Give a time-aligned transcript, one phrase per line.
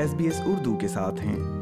[0.00, 1.59] S B S Urdu کے ساتھ ہیں۔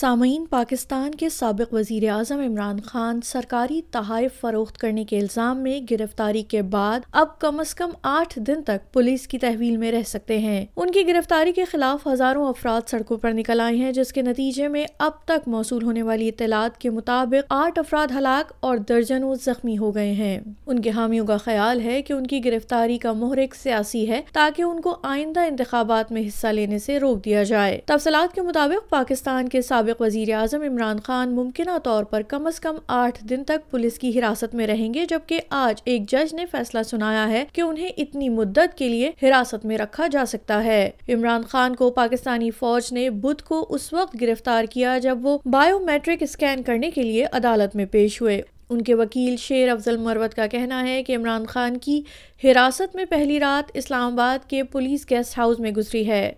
[0.00, 5.80] سامعین، پاکستان کے سابق وزیر اعظم عمران خان سرکاری تحائف فروخت کرنے کے الزام میں
[5.90, 10.02] گرفتاری کے بعد اب کم از کم آٹھ دن تک پولیس کی تحویل میں رہ
[10.06, 14.12] سکتے ہیں۔ ان کی گرفتاری کے خلاف ہزاروں افراد سڑکوں پر نکل آئے ہیں، جس
[14.12, 18.76] کے نتیجے میں اب تک موصول ہونے والی اطلاعات کے مطابق آٹھ افراد ہلاک اور
[18.76, 22.98] درجنوں زخمی ہو گئے ہیں۔ ان کے حامیوں کا خیال ہے کہ ان کی گرفتاری
[22.98, 27.42] کا محرک سیاسی ہے تاکہ ان کو آئندہ انتخابات میں حصہ لینے سے روک دیا
[27.42, 32.22] جائے۔ تفصیلات کے مطابق پاکستان کے سابق سابق وزیر اعظم عمران خان ممکنہ طور پر
[32.22, 36.08] کم از کم آٹھ دن تک پولیس کی حراست میں رہیں گے، جبکہ آج ایک
[36.08, 40.24] جج نے فیصلہ سنایا ہے کہ انہیں اتنی مدت کے لیے حراست میں رکھا جا
[40.26, 45.18] سکتا ہے۔ عمران خان کو پاکستانی فوج نے بدھ کو اس وقت گرفتار کیا جب
[45.22, 49.68] وہ بایو میٹرک اسکین کرنے کے لیے عدالت میں پیش ہوئے۔ ان کے وکیل شیر
[49.68, 52.02] افضل مروت کا کہنا ہے کہ عمران خان کی
[52.44, 56.32] حراست میں پہلی رات اسلام آباد کے پولیس گیسٹ ہاؤس میں گزری ہے۔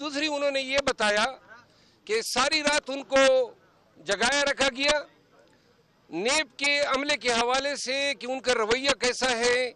[0.00, 1.24] دوسری انہوں نے یہ بتایا
[2.04, 3.24] کہ ساری رات ان کو
[3.96, 4.98] جگایا رکھا گیا۔
[6.10, 9.70] نیب کے عملے کے حوالے سے کہ ان کا رویہ کیسا ہے،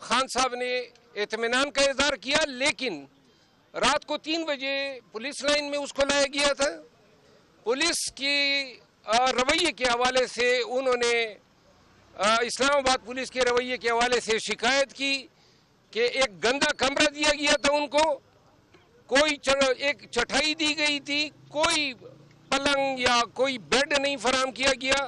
[0.00, 0.78] خان صاحب نے
[1.22, 3.04] اطمینان کا اظہار کیا، لیکن
[3.74, 4.76] رات کو تین بجے
[5.12, 6.70] پولیس لائن میں اس کو لایا گیا تھا۔
[7.64, 8.36] پولیس کی
[9.06, 11.22] رویے کے حوالے سے انہوں نے
[12.14, 15.26] اسلام آباد پولیس کے رویے کے حوالے سے شکایت کی
[15.90, 18.04] کہ ایک گندا کمرہ دیا گیا تھا ان کو۔
[19.06, 19.36] کوئی
[19.78, 21.92] ایک چٹھائی دی گئی تھی، کوئی
[22.48, 25.04] پلنگ یا کوئی بیڈ نہیں فراہم کیا گیا۔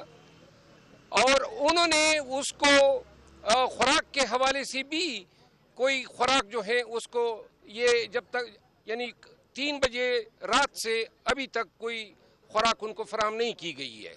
[1.09, 3.03] اور انہوں نے اس کو
[3.67, 5.23] خوراک کے حوالے سے بھی
[5.73, 9.07] کوئی خوراک جو ہے، اس کو یہ جب تک یعنی
[9.53, 12.13] تین بجے رات سے ابھی تک کوئی
[12.47, 14.13] خوراک ان کو فراہم نہیں کی گئی ہے۔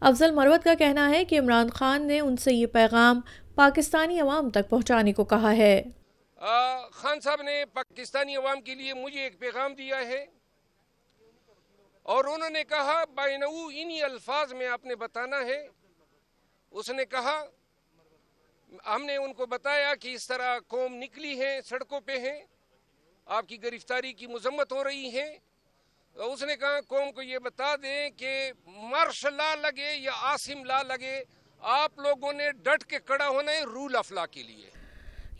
[0.00, 3.20] افضل مروت کا کہنا ہے کہ عمران خان نے ان سے یہ پیغام
[3.54, 5.82] پاکستانی عوام تک پہنچانے کو کہا ہے۔
[6.44, 10.24] خان صاحب نے پاکستانی عوام کے لیے مجھے ایک پیغام دیا ہے
[12.02, 15.66] اور انہوں نے کہا بائنو انہی الفاظ میں آپ نے بتانا ہے۔
[16.72, 17.44] اس نے کہا،
[18.86, 22.38] ہم نے ان کو بتایا کہ اس طرح قوم نکلی ہے، سڑکوں پہ ہیں
[23.26, 25.28] آپ کی گرفتاری کی مذمت ہو رہی ہے۔
[26.16, 30.82] اس نے کہا، قوم کو یہ بتا دیں کہ مرش لا لگے یا آسم لا
[30.82, 31.22] لگے،
[31.58, 34.70] آپ لوگوں نے ڈٹ کے کڑا ہونا ہے رول آف لا کے لیے۔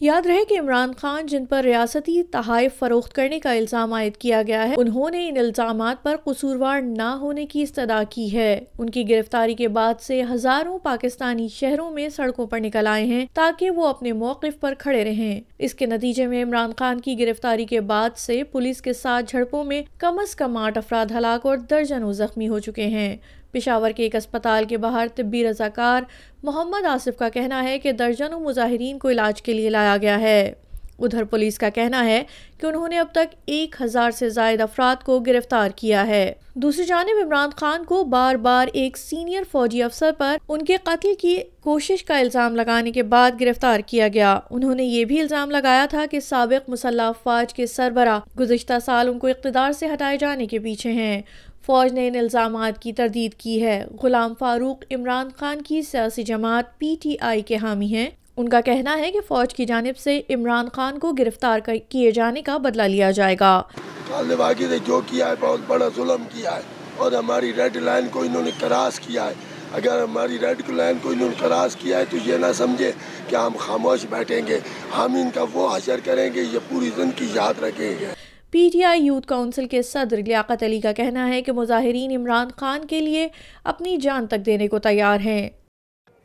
[0.04, 4.42] یاد رہے کہ عمران خان، جن پر ریاستی تحائف فروخت کرنے کا الزام عائد کیا
[4.46, 8.90] گیا ہے، انہوں نے ان الزامات پر قصوروار نہ ہونے کی استدا کی ہے۔ ان
[8.90, 13.70] کی گرفتاری کے بعد سے ہزاروں پاکستانی شہروں میں سڑکوں پر نکل آئے ہیں تاکہ
[13.70, 17.80] وہ اپنے موقف پر کھڑے رہیں۔ اس کے نتیجے میں عمران خان کی گرفتاری کے
[17.80, 22.12] بعد سے پولیس کے ساتھ جھڑپوں میں کم از کم آٹھ افراد ہلاک اور درجنوں
[22.12, 23.16] زخمی ہو چکے ہیں۔
[23.54, 26.02] پشاور کے ایک اسپتال کے باہر طبی رضاکار
[26.42, 30.52] محمد آصف کا کہنا ہے کہ درجنوں مظاہرین کو علاج کے لیے لایا گیا ہے۔
[30.98, 32.22] ادھر پولیس کا کہنا ہے
[32.60, 36.84] کہ انہوں نے اب تک ایک ہزار سے زائد افراد کو گرفتار کیا ہے۔ دوسری
[36.84, 41.38] جانب عمران خان کو بار بار ایک سینئر فوجی افسر پر ان کے قتل کی
[41.60, 45.86] کوشش کا الزام لگانے کے بعد گرفتار کیا گیا۔ انہوں نے یہ بھی الزام لگایا
[45.90, 50.46] تھا کہ سابق مسلح افواج کے سربراہ گزشتہ سال ان کو اقتدار سے ہٹائے جانے
[50.46, 51.22] کے پیچھے ہیں۔
[51.66, 56.78] فوج نے ان الزامات کی تردید کی ہے۔ غلام فاروق عمران خان کی سیاسی جماعت
[56.78, 60.20] پی ٹی آئی کے حامی ہیں۔ ان کا کہنا ہے کہ فوج کی جانب سے
[60.30, 63.62] عمران خان کو گرفتار کیے جانے کا بدلہ لیا جائے گا۔
[64.10, 66.60] نے جو کیا ہے، بہت بڑا ظلم کیا ہے
[66.96, 69.34] اور ہماری ریڈ لائن کو انہوں نے کراس کیا ہے۔
[69.72, 72.92] اگر ہماری ریڈ لائن کو انہوں نے کراس کیا ہے تو یہ نہ سمجھے
[73.28, 74.58] کہ ہم خاموش بیٹھیں گے۔
[74.96, 78.23] ہم ان کا وہ حشر کریں گے، یہ پوری زندگی یاد رکھیں گے۔
[78.54, 82.48] P T I youth council کے صدر لیاقت علی کا کہنا ہے کہ مظاہرین عمران
[82.56, 83.28] خان کے لیے
[83.64, 85.50] اپنی جان تک دینے کو تیار ہیں۔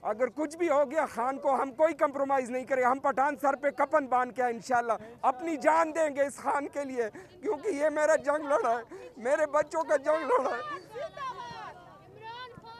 [0.01, 3.55] اگر کچھ بھی ہو گیا، خان کو ہم کوئی کمپرومائز نہیں کریں، ہم پٹھان سر
[3.55, 7.03] پہ کپن باندھ کے انشاءاللہ اپنی جان دیں گے اس خان کے لیے،
[7.41, 10.79] کیونکہ یہ میرا جنگ لڑا ہے۔ میرے بچوں کا جنگ لڑا ہے۔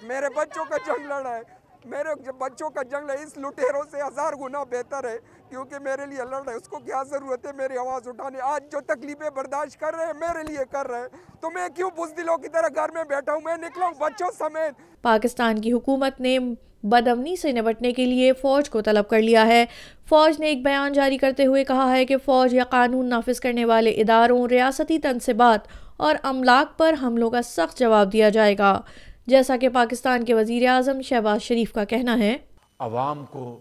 [0.01, 1.41] میرے بچوں کا جنگ لڑا ہے۔
[1.85, 5.17] میرے بچوں کا جنگ لڑا ہے۔ اس لٹیروں سے ہزار گنا بہتر ہے۔
[5.49, 8.79] کیونکہ میرے لیے لڑ رہے اس کو کیا ضرورت ہے میری آواز اٹھانے؟ آج جو
[8.81, 11.07] تکلیفیں برداشت کر رہے ہیں میرے لیے کر رہے ہیں۔
[11.41, 15.01] تو میں کیوں بزدلوں کی طرح گھر میں بیٹھا ہوں؟ میں نکلا ہوں بچوں سمیت۔
[15.01, 16.39] پاکستان کی حکومت نے
[16.83, 19.65] بدمنی سے نبٹنے کے لیے فوج کو طلب کر لیا ہے۔
[20.09, 23.65] فوج نے ایک بیان جاری کرتے ہوئے کہا ہے کہ فوج یا قانون نافذ کرنے
[23.65, 25.59] والے اداروں ریاستی تنصبات
[25.97, 28.81] اور املاک پر حملوں کا سخت جواب دیا جائے گا۔
[29.27, 32.37] جیسا کہ پاکستان کے وزیر اعظم شہباز شریف کا کہنا ہے۔
[32.79, 33.59] عوام کو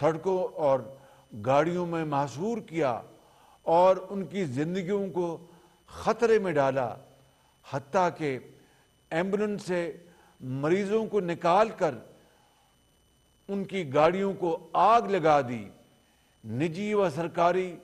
[0.00, 0.80] سڑکوں اور
[1.46, 3.00] گاڑیوں میں محصور کیا
[3.62, 5.46] اور ان کی زندگیوں کو
[5.86, 6.94] خطرے میں ڈالا،
[7.70, 8.38] حتیٰ کہ
[9.10, 9.96] ایمبولنس سے
[10.40, 11.94] مریضوں کو نکال کر
[13.48, 15.68] ان کی گاڑیوں کو آگ لگا دی۔
[16.44, 17.76] نجی و سرکاری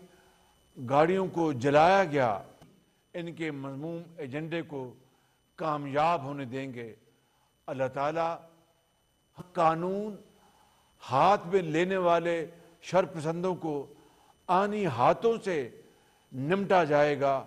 [0.90, 2.38] گاڑیوں کو جلایا گیا۔
[3.14, 4.94] ان کے مضموم ایجنڈے کو
[5.56, 6.94] کامیاب ہونے دیں گے۔
[7.66, 8.36] اللہ تعالیٰ
[9.52, 10.16] قانون
[11.10, 12.46] ہاتھ میں لینے والے
[12.90, 13.86] شر پسندوں کو
[14.48, 15.68] آنی ہاتھوں سے
[16.32, 17.44] نمٹا جائے گا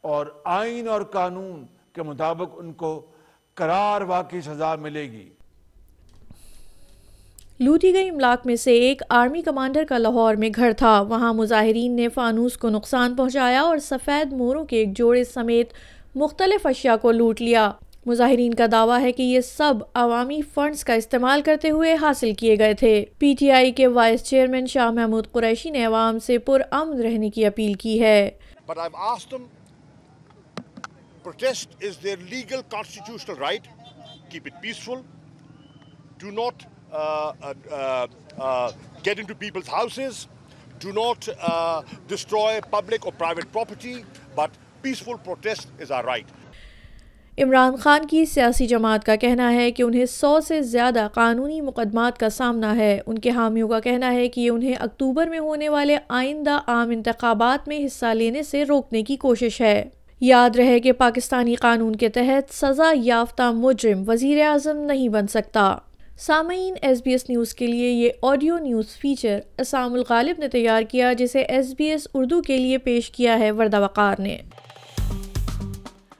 [0.00, 3.06] اور آئین اور قانون کے مطابق ان کو
[3.54, 5.28] قرار واقعی سزا ملے گی۔
[7.60, 11.96] لوٹی گئی املاک میں سے ایک آرمی کمانڈر کا لاہور میں گھر تھا۔ وہاں مظاہرین
[11.96, 15.72] نے فانوس کو نقصان پہنچایا اور سفید موروں کے ایک جوڑے سمیت
[16.14, 17.72] مختلف اشیاء کو لوٹ لیا۔
[18.06, 22.58] مظاہرین کا دعویٰ ہے کہ یہ سب عوامی فنڈز کا استعمال کرتے ہوئے حاصل کیے
[22.58, 27.00] گئے تھے پی ٹی آئی کے وائس چیئرمین شاہ محمود قریشی نے عوام سے پرامن
[27.02, 28.30] رہنے کی اپیل کی ہے
[28.66, 29.48] But I've asked them,
[31.24, 33.68] protest is their legal constitutional right.
[34.30, 35.04] Keep it peaceful.
[36.18, 38.06] Do not uh, uh, uh,
[38.38, 38.72] uh,
[39.04, 40.26] get into people's houses.
[40.80, 44.04] Do not uh, destroy public or private property.
[44.34, 44.50] But
[44.82, 46.26] peaceful protest is our right.
[47.42, 52.18] Imran Khan کی سیاسی جماعت کا کہنا ہے کہ انہیں سو سے زیادہ قانونی مقدمات
[52.18, 55.68] کا سامنا ہے۔ ان کے حامیوں کا کہنا ہے کہ یہ انہیں اکتوبر میں ہونے
[55.68, 59.84] والے آئندہ عام انتخابات میں حصہ لینے سے روکنے کی کوشش ہے۔
[60.20, 65.76] یاد رہے کہ پاکستانی قانون کے تحت سزا یافتہ مجرم وزیر اعظم نہیں بن سکتا۔
[66.18, 70.82] سامعین، ایس بی ایس نیوز کے لیے یہ آڈیو نیوز فیچر اسام الغالب نے تیار
[70.82, 74.36] کیا، جسے ایس بی ایس اردو کے لیے پیش کیا ہے، وردہ وقار نے۔